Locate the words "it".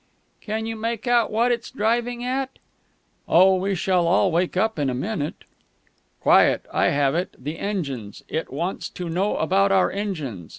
7.13-7.35, 8.27-8.51